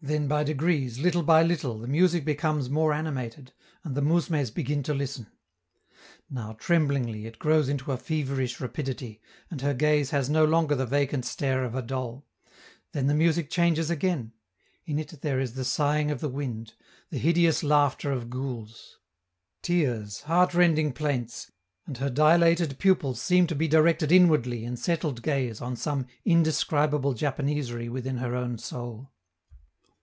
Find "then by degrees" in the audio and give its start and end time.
0.00-1.00